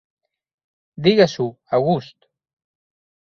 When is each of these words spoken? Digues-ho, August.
Digues-ho, 1.07 1.45
August. 1.79 2.29